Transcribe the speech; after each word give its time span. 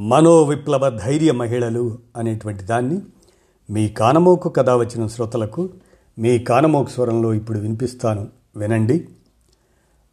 మనో 0.00 0.42
విప్లవ 0.42 0.98
ధైర్య 0.98 1.32
మహిళలు 1.32 1.98
అనేటువంటి 2.16 2.64
దాన్ని 2.64 3.00
మీ 3.70 3.88
కానమోకు 3.88 4.48
కథ 4.48 4.70
వచ్చిన 4.70 5.06
శ్రోతలకు 5.06 5.70
మీ 6.18 6.38
కానమోకు 6.38 6.90
స్వరంలో 6.90 7.34
ఇప్పుడు 7.34 7.58
వినిపిస్తాను. 7.58 8.28
వినండి. 8.56 9.08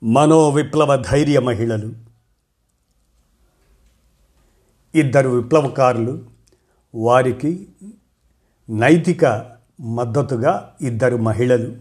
మనో 0.04 0.50
విప్లవ 0.50 1.04
ధైర్య 1.12 1.40
మహిళలు. 1.40 1.94
ఇద్దరు 4.96 5.30
విప్లవకారులు 5.30 6.24
వారికి 6.96 7.68
నైతిక 8.70 9.52
మద్దతుగా 9.82 10.76
ఇద్దరు 10.82 11.18
మహిళలు. 11.18 11.76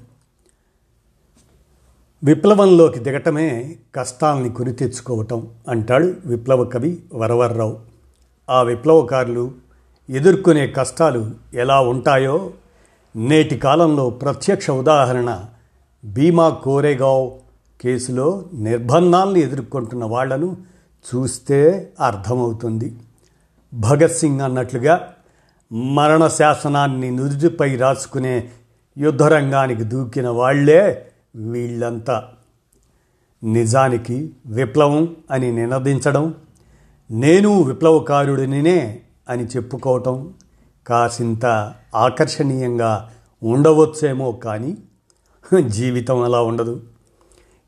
విప్లవంలోకి 2.25 2.98
దిగటమే 2.98 3.77
కష్టాలని 3.95 4.51
కొని 4.51 4.73
తెచ్చుకోవటం 4.73 5.48
అంటాడు 5.69 6.15
విప్లవ 6.27 6.65
కవి 6.65 7.03
వరవర్రావు. 7.15 7.94
ఆ 8.51 8.62
విప్లవకారులు 8.62 9.53
ఎదుర్కొనే 10.11 10.66
కష్టాలు 10.66 11.30
ఎలా 11.55 11.81
ఉంటాయో 11.81 12.50
నేటి 13.17 13.56
కాలంలో 13.56 14.11
ప్రత్యక్ష 14.11 14.70
ఉదాహరణ 14.70 15.45
భీమా 16.05 16.48
కోరేగావ్ 16.48 17.31
కేసులో 17.81 18.45
నిర్బంధాలను 18.55 19.39
ఎదుర్కొంటున్న 19.39 20.05
వాళ్ళను 20.05 20.56
చూస్తే 21.15 21.91
అర్థమవుతుంది. 22.00 22.97
భగత్ 23.75 24.12
సింగ్ 24.12 24.41
అన్నట్లుగా 24.41 25.15
మరణ 25.72 26.27
శాసనాన్ని 26.27 27.11
నుదుటిపై 27.11 27.77
రాసుకునే 27.77 28.50
యుద్ధరంగానికి 28.98 29.84
దూకిన 29.84 30.28
వాళ్ళే 30.28 31.06
వీళ్ళంతా. 31.37 32.28
నిజానికి 33.45 34.33
విప్లవం 34.47 35.17
అని 35.31 35.53
నినదించడం 35.53 36.34
నేను 37.10 37.62
విప్లవకారుడినినే 37.62 39.02
అని 39.28 39.44
చెప్పుకోవటం 39.44 40.34
కాసింత 40.86 41.74
ఆకర్షణీయంగా 41.94 43.12
ఉండవచ్చేమో 43.42 44.33
కానీ 44.33 44.77
జీవితం 45.66 46.22
అలా 46.22 46.42
ఉండదు. 46.42 46.82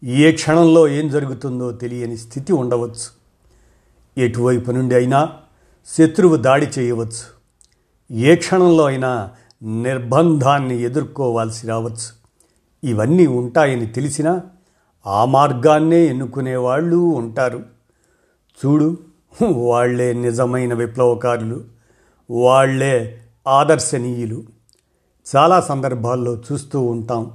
ఏ 0.04 0.32
క్షణంలో 0.32 0.88
ఏం 0.88 1.08
జరుగుతుందో 1.08 1.72
తెలియని 1.72 2.16
స్థితి 2.16 2.52
ఉండవచ్చు. 2.52 3.16
ఎటువైపు 4.18 4.70
నుండి 4.70 4.94
అయినా 4.94 5.32
శత్రువు 5.86 6.36
దాడి 6.36 6.66
చేయవచ్చు. 6.78 7.36
ఏ 8.14 8.34
క్షణంలో 8.34 8.84
అయినా 8.84 9.30
నిర్బంధాన్ని 9.62 10.82
ఎదుర్కోవాల్సి 10.82 11.66
రావచ్చు. 11.66 12.16
ఇవన్నీ 12.84 13.26
ఉంటాయని 13.26 13.86
తెలిసినా 13.86 14.42
ఆ 15.06 15.24
మార్గాన్నే 15.24 16.06
ఎన్నుకునేవాళ్ళు 16.06 16.96
ఉంటారు. 16.96 17.62
చూడు 18.64 18.98
వాళ్ళే 19.42 20.12
నిజమైన 20.12 20.74
విప్లవకారులు 20.74 21.64
వాళ్ళే 22.30 23.20
ఆదర్శనీయులు. 23.46 24.42
చాలా 25.26 25.60
సందర్భాల్లో 25.60 26.36
చూస్తూ 26.36 26.80
ఉంటాం. 26.80 27.30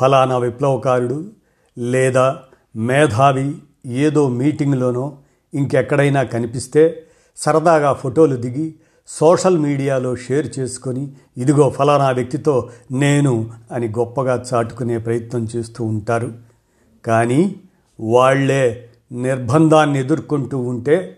ఫలానా 0.00 0.38
విప్లవకారుడు 0.38 1.30
లేదా 1.78 2.38
మేధావి 2.76 3.54
ఏదో 3.86 4.28
మీటింగ్లోనో 4.28 5.18
ఇంకెక్కడైనా 5.54 6.22
కనిపిస్తే 6.22 7.02
సరదాగా 7.36 7.92
ఫోటోలు 7.92 8.36
దిగి 8.36 8.74
సోషల్ 9.08 9.58
మీడియాలో 9.58 10.16
షేర్ 10.16 10.58
చేసుకొని 10.58 11.12
ఇదిగో 11.36 11.68
ఫలానా 11.68 12.10
వ్యక్తితో 12.10 12.70
నేను 12.92 13.50
అని 13.72 13.88
గొప్పగా 13.88 14.44
చాటుకునే 14.54 14.98
ప్రయత్నం 14.98 15.48
చేస్తూ 15.56 15.84
ఉంటారు. 15.84 16.32
కానీ 17.04 17.56
వాళ్ళే 18.00 18.90
నిర్బంధాన్ని 19.12 19.98
ఎదుర్కొంటూ 19.98 20.58
ఉంటే 20.58 21.16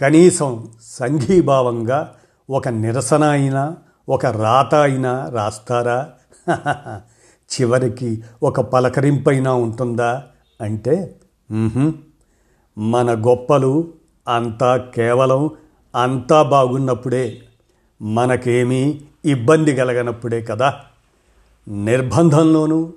కనీసం 0.00 0.68
సంఘీభావంగా 0.82 2.14
ఒక 2.50 2.68
నిరసన 2.68 3.24
అయినా 3.24 3.76
ఒక 4.08 4.26
రాత 4.26 4.74
అయినా 4.74 5.28
రాస్తారా? 5.28 6.10
చివరికి 7.50 8.22
ఒక 8.42 8.60
పలకరింపైనా 8.60 9.54
ఉంటుందా 9.54 10.24
అంటే 10.60 11.14
మన 12.78 13.14
గొప్పలు 13.14 13.92
అంతా 14.28 14.76
కేవలం 14.76 15.50
అంతా 15.94 16.42
బాగున్నప్పుడే 16.42 17.42
మనకేమీ 18.02 19.00
ఇబ్బంది 19.24 19.76
కలగనప్పుడే 19.76 20.42
కదా. 20.42 20.80
నిర్బంధంలోనూ 21.68 22.92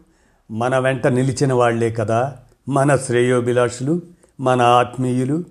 మన 0.51 0.77
వెంట 0.77 1.07
నిలిచిన 1.07 1.53
వాళ్ళే 1.53 1.91
కదా 1.91 2.35
మన 2.69 2.95
శ్రేయోభిలాషులు. 2.95 4.01
మన 4.39 4.61
ఆత్మీయులు 4.61 5.43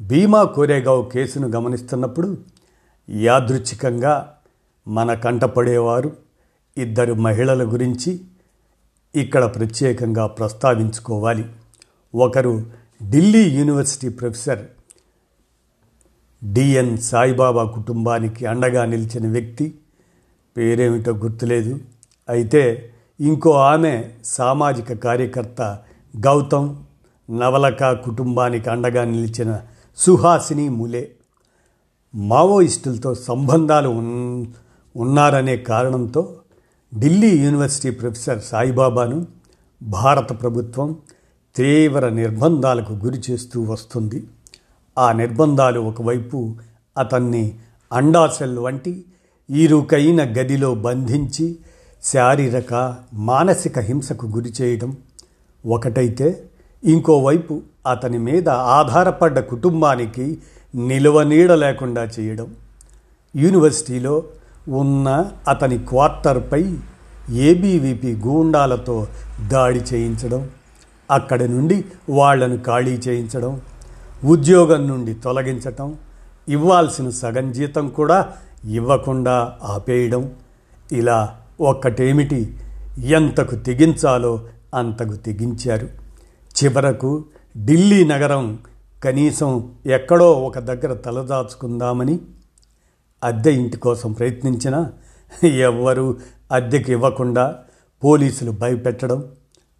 భీమా 0.00 0.44
కోరేగావ్ 0.44 1.10
కేసును 1.10 1.48
గమనిస్తున్నప్పుడు 1.48 2.38
యాదృచ్ఛికంగా 3.10 4.36
మన 4.88 5.14
కంటపడేవారు 5.14 6.16
ఇద్దరు 6.76 7.14
మహిళల 7.14 7.72
గురించి 7.72 8.20
ఇక్కడ 9.14 9.44
ప్రత్యేకంగా 9.44 10.26
ప్రస్తావించుకోవాలి. 10.26 11.44
ఒకరు 12.14 12.66
Delhi 13.10 13.50
university 13.50 14.08
professor 14.08 14.64
D N 16.52 16.98
Saibaba 16.98 17.64
కుటుంబానికి 17.64 18.46
అండగా 18.46 18.84
నిలిచిన 18.84 19.32
వ్యక్తి. 19.32 19.78
పేరేమిటో 20.56 21.12
గుర్తులేదు. 21.12 21.80
అయితే 22.28 22.92
ఇంకో 23.20 23.50
ఆమె 23.50 24.10
సామాజిక 24.24 24.92
కార్యకర్త 24.92 25.78
గౌతమ్ 26.26 26.76
నవలక 27.30 27.92
కుటుంబానికి 27.92 28.70
అండగా 28.70 29.04
నిలిచిన 29.04 29.60
సుహాసిని 29.96 30.68
ములే 30.68 31.12
మావోయిస్టులతో 32.14 33.14
సంబంధాలు 33.14 33.88
ఉన్నారనే 34.96 35.56
కారణంతో 35.56 36.36
ఢిల్లీ 36.98 37.38
యూనివర్సిటీ 37.38 37.90
ప్రొఫెసర్ 37.90 38.42
సాయిబాబాను 38.42 39.26
భారత 39.82 40.40
ప్రభుత్వం 40.42 40.96
తీవ్ర 41.56 42.08
నిర్బంధాలకు 42.08 42.92
గురి 42.92 43.22
చేస్తూ 43.30 43.62
వస్తుంది. 43.62 44.26
ఆ 44.98 45.12
నిర్బంధాలు 45.12 45.80
ఒకవైపు 45.80 46.56
అతన్ని 46.98 47.58
అండాసెల్ 47.92 48.58
వంటి 48.58 49.04
ఇరుకైన 49.50 50.24
గదిలో 50.24 50.74
బంధించి 50.74 51.58
శారీరక 52.02 52.96
మానసిక 53.12 53.78
హింసకు 53.78 54.26
గురి 54.26 54.52
చేయడం 54.62 54.96
ఒకటైతే 55.66 56.50
ఇంకోవైపు 56.86 57.60
అతని 57.86 58.18
మీద 58.18 58.48
ఆధారపడ్డ 58.48 59.38
కుటుంబానికి 59.38 60.38
నిలువ 60.74 61.22
నీడ 61.22 61.52
లేకుండా 61.52 62.08
చేయడం. 62.20 62.54
యూనివర్సిటీలో 63.36 64.24
ఉన్న 64.68 65.30
అతని 65.48 65.78
క్వార్టర్పై 65.78 66.76
ఏబీవీపీ 67.30 68.16
గూండాలతో 68.16 69.06
దాడి 69.48 69.78
చేయించడం 69.78 70.50
అక్కడి 71.10 71.48
నుండి 71.48 71.84
వాళ్ళను 72.10 72.58
ఖాళీ 72.58 73.00
చేయించడం 73.08 73.60
ఉద్యోగం 74.24 74.88
నుండి 74.88 75.14
తొలగించటం 75.14 75.96
ఇవ్వాల్సిన 76.48 77.10
సగం 77.10 77.52
జీతం 77.52 77.88
కూడా 77.88 78.32
ఇవ్వకుండా 78.64 79.56
ఆపేయడం. 79.62 80.30
ఇలా 80.92 81.36
ఒక్కటేమిటి? 81.60 82.56
ఎంతకు 82.98 83.54
తెగించాలో 83.54 84.40
అంతకు 84.74 85.16
తెగించారు. 85.16 86.05
చివరకు 86.64 87.24
ఢిల్లీ 87.56 88.04
నగరం 88.04 88.58
కనీసం 89.04 89.74
ఎక్కడో 89.86 90.32
ఒక 90.32 90.58
దగ్గర 90.58 90.94
తలదాచుకుందామని 90.94 92.18
అద్దె 93.24 93.52
ఇంటి 93.52 93.76
కోసం 93.76 94.12
ప్రయత్నించినా 94.12 94.92
ఎవ్వరూ 95.44 96.16
అద్దెకి 96.52 96.92
ఇవ్వకుండా 96.92 97.58
పోలీసులు 98.04 98.50
భయపెట్టడం 98.50 99.24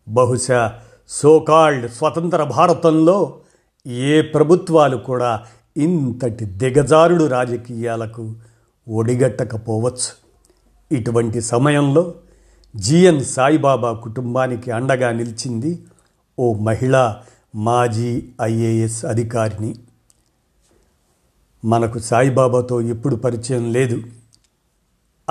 బహుశా 0.09 0.75
సోకాల్డ్ 1.09 1.91
స్వతంత్ర 1.91 2.43
భారతంలో 2.45 3.39
ఏ 3.87 4.23
ప్రభుత్వాలు 4.23 4.97
కూడా 4.97 5.43
ఇంతటి 5.77 6.45
దిగజారుడు 6.45 7.25
రాజకీయాలకు 7.27 8.35
ఒడిగట్టకపోవచ్చు. 8.89 10.11
ఇటువంటి 10.97 11.41
సమయంలో 11.41 12.15
జిఎన్ 12.77 13.25
సాయిబాబా 13.25 13.93
కుటుంబానికి 13.93 14.71
అండగా 14.71 15.13
నిలిచింది 15.13 15.79
ఓ 16.39 16.55
మహిళ 16.55 17.15
మాజీ 17.55 18.29
ఐఏఎస్ 18.43 19.05
అధికారిని. 19.05 19.75
మనకు 21.65 21.99
సాయిబాబాతో 21.99 22.81
ఎప్పుడు 22.81 23.17
పరిచయం 23.17 23.73
లేదు. 23.73 24.03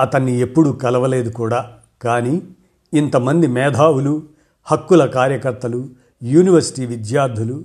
అతన్ని 0.00 0.38
ఎప్పుడు 0.38 0.70
కలవలేదు 0.70 1.30
కూడా. 1.30 1.72
కానీ 2.02 2.42
ఇంతమంది 2.94 3.46
మేధావులు 3.46 4.22
హక్కుల 4.64 5.06
కార్యకర్తలు 5.06 5.88
యూనివర్సిటీ 6.22 6.86
విద్యార్థులు 6.86 7.64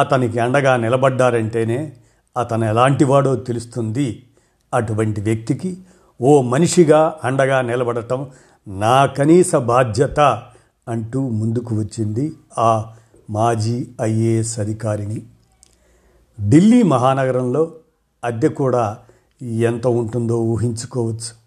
అతనికి 0.00 0.38
అండగా 0.38 0.76
నిలబడ్డారంటేనే 0.76 1.92
అతను 2.36 2.64
ఎలాంటివాడో 2.64 3.36
తెలుస్తుంది. 3.36 4.26
అటువంటి 4.74 5.20
వ్యక్తికి 5.20 5.78
ఓ 6.20 6.42
మనిషిగా 6.42 7.20
అండగా 7.24 7.60
నిలబడటం 7.60 8.30
నా 8.68 9.06
కనీస 9.06 9.54
బాధ్యత. 9.54 10.42
అంటూ 10.88 11.28
ముందుకు 11.28 11.74
వచ్చింది 11.74 12.32
ఆ 12.58 12.94
మాజీ 13.30 13.88
ఐఏఎస్ 14.02 14.58
అధికారిని. 14.58 15.22
ఢిల్లీ 16.48 16.82
మహానగరంలో 16.82 17.74
అద్దె 18.24 18.48
కూడా 18.48 18.98
ఎంత 19.42 19.86
ఉంటుందో 19.86 20.38
ఊహించుకోవచ్చు. 20.38 21.42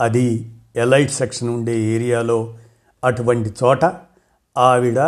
అది 0.00 0.52
ఎలైట్ 0.76 1.10
సెక్షన్ 1.10 1.48
ఉండే 1.48 1.80
ఏరియాలో 1.80 2.56
అటువంటి 3.04 3.50
చోట 3.64 3.84
ఆవిడ 4.58 4.98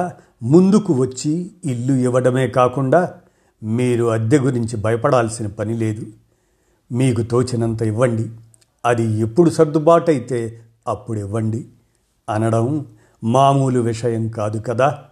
ముందుకు 0.42 0.92
వచ్చి 0.92 1.50
ఇల్లు 1.64 1.92
ఇవ్వడమే 1.92 2.48
కాకుండా 2.48 3.14
మీరు 3.62 4.04
అద్దె 4.04 4.38
గురించి 4.38 4.76
భయపడాల్సిన 4.76 5.46
పని 5.46 5.74
లేదు. 5.74 6.06
మీకు 6.92 7.22
తోచినంత 7.22 7.82
ఇవ్వండి. 7.82 8.30
అది 8.84 9.20
ఎప్పుడు 9.20 9.50
సర్దుబాటు 9.50 10.10
అయితే 10.10 10.62
అప్పుడు 10.88 11.18
ఇవ్వండి 11.18 11.68
అనడం 12.30 12.86
మామూలు 13.24 13.80
విషయం 13.80 14.28
కాదు 14.28 14.58
కదా. 14.58 15.04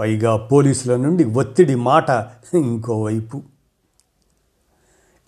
పైగా 0.00 0.36
పోలీసుల 0.36 0.96
నుండి 0.96 1.24
ఒత్తిడి 1.24 1.74
మాట 1.74 2.10
ఇంకోవైపు 2.54 3.42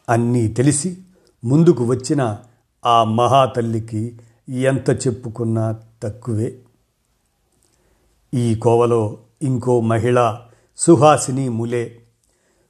అన్నీ 0.08 0.48
తెలిసి 0.48 0.98
ముందుకు 1.44 1.84
వచ్చిన 1.84 2.38
ఆ 2.86 3.04
మహాతల్లికి 3.04 4.18
ఎంత 4.48 5.06
చెప్పుకున్నా 5.06 5.80
తక్కువే. 6.02 6.58
ఈ 8.34 8.54
కోవలో 8.54 9.18
ఇంకో 9.42 9.80
మహిళ 9.80 10.38
సుహాసిని 10.76 11.48
ములే. 11.48 12.00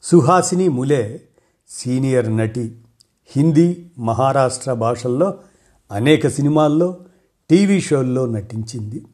సుహాసిని 0.02 0.68
ములే 0.68 1.22
సీనియర్ 1.68 2.36
నటి. 2.36 2.80
హిందీ 3.26 3.86
మహారాష్ట్ర 3.98 4.72
భాషల్లో 4.72 5.34
అనేక 5.92 6.28
సినిమాల్లో 6.28 6.96
టీవీ 7.50 7.80
షోల్లో 7.80 8.26
నటించింది. 8.26 9.04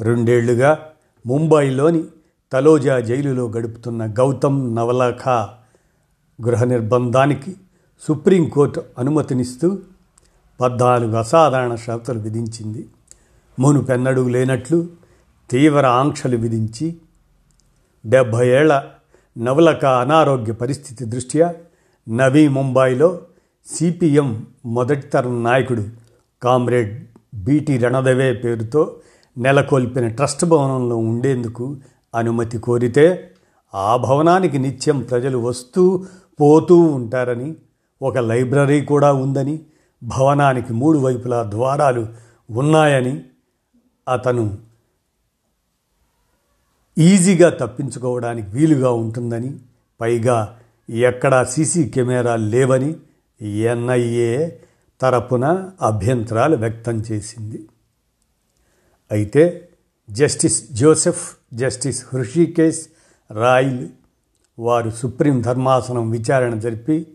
రెండేళ్ళుగా 0.00 0.78
ముంబైలోని 1.26 2.04
తలోజా 2.52 3.00
జైలులో 3.00 3.48
గడుపుతున్న 3.48 4.06
గౌతమ్ 4.06 4.76
నవలాఖా 4.76 5.50
గృహ 6.46 6.64
నిర్బంధానికి 6.64 7.56
సుప్రీంకోర్టు 8.00 8.82
అనుమతినిస్తూ 8.98 9.78
పద్నాలుగు 10.60 11.16
అసాధారణ 11.16 11.74
షరతులు 11.74 12.18
విధించింది. 12.18 12.88
మునుపెన్నడూ 13.58 14.28
లేనట్లు 14.28 14.88
తీవ్ర 15.50 15.86
ఆంక్షలు 15.86 16.36
విధించి 16.36 16.96
డెబ్భై 18.06 18.48
ఏళ్ళ 18.48 18.84
నవలక 19.38 19.84
అనారోగ్య 19.84 20.52
పరిస్థితి 20.52 21.04
దృష్ట్యా 21.04 21.54
నవీ 22.08 22.48
ముంబైలో 22.48 23.20
సిపిఎం 23.66 24.46
మొదటి 24.66 25.06
తరం 25.06 25.44
నాయకుడు 25.44 25.84
కామ్రేడ్ 26.42 27.06
బీటీ 27.34 27.78
రణదవే 27.78 28.32
పేరుతో 28.32 28.96
నెలకొల్పిన 29.36 30.08
ట్రస్ట్ 30.08 30.44
భవనంలో 30.44 30.96
ఉండేందుకు 30.96 31.76
అనుమతి 32.14 32.58
కోరితే 32.58 33.32
ఆ 33.74 33.96
భవనానికి 33.96 34.58
నిత్యం 34.58 35.02
ప్రజలు 35.02 35.38
వస్తూ 35.38 36.06
పోతూ 36.40 36.76
ఉంటారని 36.80 37.54
ఒక 38.02 38.18
లైబ్రరీ 38.18 38.84
కూడా 38.84 39.12
ఉందని 39.12 39.60
భవనానికి 40.04 40.72
మూడు 40.72 40.98
వైపులా 40.98 41.42
ద్వారాలు 41.42 42.06
ఉన్నాయని 42.50 43.22
అతను 44.08 44.58
ఈజీగా 46.98 47.48
తప్పించుకోవడానికి 47.50 48.48
వీలుగా 48.48 48.90
ఉంటుందని 48.90 49.58
పైగా 50.00 50.56
ఎక్కడా 50.88 51.44
సీసీ 51.44 51.88
కెమెరాలు 51.88 52.46
లేవని 52.46 52.96
ఎన్ఐఏ 53.56 54.50
తరపున 55.00 55.70
అభ్యంతరాలు 55.82 56.56
వ్యక్తం 56.56 56.96
చేసింది. 57.12 57.68
అయితే 59.10 59.68
జస్టిస్ 60.10 60.72
జోసెఫ్ 60.72 61.24
జస్టిస్ 61.54 62.04
హృషికేశ్ 62.14 62.80
రాయల్ 63.30 63.88
వారు 64.58 64.90
సుప్రీం 64.90 65.40
ధర్మాసనం 65.40 66.10
విచారణ 66.10 66.54
జరిపి 66.54 67.06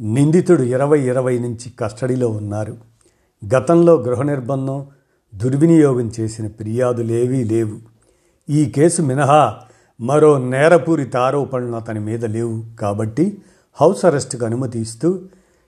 నిందితుడు 0.00 0.62
ఇరవై 0.62 1.00
ఇరవై 1.00 1.38
నుంచి 1.38 1.72
కస్టడీలో 1.80 2.28
ఉన్నారు. 2.28 2.76
గతంలో 3.42 3.94
గృహ 3.96 4.22
నిర్బంధం 4.22 4.86
దుర్వినియోగం 5.34 6.12
చేసిన 6.20 6.48
ఫిర్యాదులేవీ 6.48 7.44
లేవు. 7.44 7.80
ఈ 8.50 8.70
కేసు 8.70 9.02
మినహా 9.02 9.60
మరో 10.00 10.38
నేరపూరిత 10.38 11.16
ఆరోపణలు 11.16 11.76
అతని 11.76 12.00
మీద 12.00 12.24
లేవు 12.24 12.64
కాబట్టి 12.80 13.38
హౌస్ 13.72 14.04
అరెస్ట్కు 14.04 14.44
అనుమతి 14.44 14.78
ఇస్తూ 14.78 15.22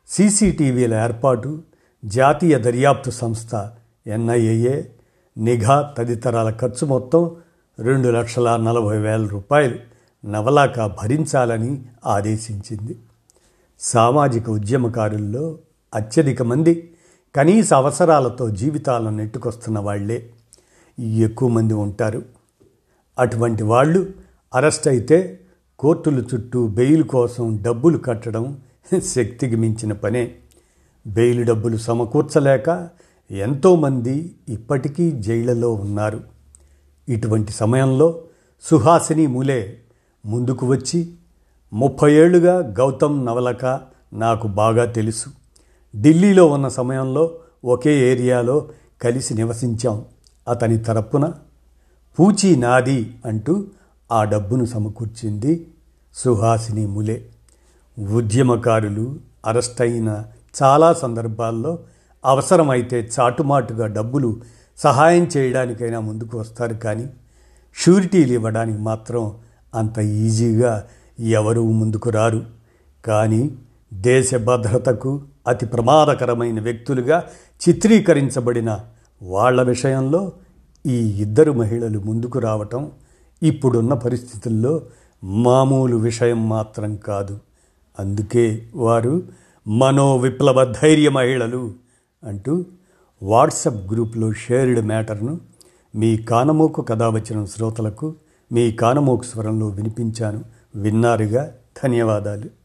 సీసీటీవీల 0.08 0.94
ఏర్పాటు 0.94 1.62
జాతీయ 2.04 2.58
దర్యాప్తు 2.58 3.10
సంస్థ 3.10 3.70
ఎన్ఐఏఏ 4.06 4.82
నిఘా 5.38 5.94
తదితరాల 5.98 6.50
ఖర్చు 6.50 6.86
మొత్తం 6.86 7.36
రెండు 7.78 8.08
లక్షల 8.08 8.56
నలభై 8.56 8.98
వేల 8.98 9.26
రూపాయలు 9.26 9.74
నవలాక 10.26 10.86
భరించాలని 10.86 11.82
ఆదేశించింది. 12.06 12.98
సామాజిక 13.80 14.50
ఉద్యమకారుల్లో 14.50 15.58
అత్యధిక 15.94 16.42
మంది 16.42 16.94
కనీస 17.36 17.72
అవసరాలతో 17.72 18.50
జీవితాలను 18.50 19.16
నెట్టుకొస్తున్న 19.16 19.78
వాళ్ళే 19.78 20.30
ఎక్కువ 21.00 21.48
మంది 21.48 21.74
ఉంటారు. 21.74 22.22
అటువంటి 23.18 23.62
వాళ్ళు 23.62 24.06
అరెస్ట్ 24.54 24.88
అయితే 24.88 25.40
కోర్టుల 25.78 26.24
చుట్టూ 26.34 26.66
బెయిల్ 26.66 27.04
కోసం 27.04 27.58
డబ్బులు 27.62 27.98
కట్టడం 27.98 28.60
శక్తికి 29.04 29.56
మించిన 29.56 29.92
పనే. 29.92 30.34
బెయిల్ 31.06 31.44
డబ్బులు 31.44 31.76
సమకూర్చలేక 31.76 32.88
ఎంతోమంది 33.32 34.34
ఇప్పటికీ 34.48 35.10
జైళ్ళలో 35.10 35.74
ఉన్నారు. 35.74 36.20
ఇటువంటి 37.08 37.52
సమయంలో 37.52 38.22
సుహాసిని 38.62 39.26
మూలే 39.26 39.78
ముందుకు 40.26 40.66
వచ్చి 40.66 41.12
ముప్పై 41.72 42.12
ఏళ్ళుగా 42.12 42.58
గౌతమ్ 42.78 43.26
నవలక 43.26 43.80
నాకు 44.12 44.48
బాగా 44.48 44.84
తెలుసు. 44.84 45.26
ఢిల్లీలో 45.96 46.46
ఉన్న 46.46 46.68
సమయంలో 46.68 47.38
ఒకే 47.64 48.12
ఏరియాలో 48.12 48.68
కలిసి 49.02 49.34
నివసించాం. 49.34 50.04
అతని 50.48 50.78
తరపున 50.78 51.32
పూచి 52.18 52.56
నాది 52.56 53.16
అంటూ 53.24 53.66
ఆ 54.12 54.24
డబ్బును 54.24 54.64
సమకూర్చింది 54.64 55.66
సుహాసిని 56.14 56.86
ములే. 56.86 57.26
ఉద్యమకారులు 58.12 59.16
అరెస్ట్ 59.46 59.80
అయిన 59.80 60.24
చాలా 60.62 60.92
సందర్భాల్లో 60.92 61.78
అవసరమైతే 62.24 63.10
చాటుమాటుగా 63.20 63.86
డబ్బులు 63.86 64.40
సహాయం 64.78 65.28
చేయడానికైనా 65.36 66.00
ముందుకు 66.00 66.38
వస్తారు 66.38 66.74
కానీ 66.74 67.10
షూరిటీలు 67.74 68.32
ఇవ్వడానికి 68.32 68.78
మాత్రం 68.78 69.34
అంత 69.74 69.98
ఈజీగా 69.98 70.84
ఎవరూ 71.20 71.70
ముందుకు 71.70 72.10
రారు. 72.10 72.44
కానీ 73.04 73.50
దేశ 73.92 74.34
భద్రతకు 74.34 75.22
అతి 75.46 75.66
ప్రమాదకరమైన 75.66 76.60
వ్యక్తులుగా 76.60 77.24
చిత్రీకరించబడిన 77.68 78.78
వాళ్ళ 79.22 79.62
విషయంలో 79.62 80.32
ఈ 80.86 81.22
ఇద్దరు 81.22 81.52
మహిళలు 81.52 81.98
ముందుకు 81.98 82.38
రావటం 82.38 82.90
ఇప్పుడున్న 83.42 83.94
పరిస్థితుల్లో 83.94 84.82
మామూలు 85.24 85.96
విషయం 85.96 86.48
మాత్రం 86.48 86.96
కాదు. 86.96 87.38
అందుకే 87.98 88.66
వారు 88.74 89.22
మనో 89.68 90.16
విప్లవ 90.16 90.72
ధైర్య 90.82 91.08
మహిళలు 91.08 91.72
అంటూ 92.24 92.64
వాట్సప్ 93.22 93.92
గ్రూప్లో 93.92 94.32
షేర్డ్ 94.32 94.86
మ్యాటర్ను 94.86 95.40
మీ 95.94 96.16
కానమోకు 96.16 96.82
కథ 96.82 97.02
వచ్చిన 97.02 97.44
శ్రోతలకు 97.44 98.14
మీ 98.52 98.72
కానమోకు 98.72 99.22
స్వరంలో 99.22 99.66
వినిపించాను. 99.66 100.44
విన్నారుగా. 100.74 101.52
ధన్యవాదాలు. 101.84 102.61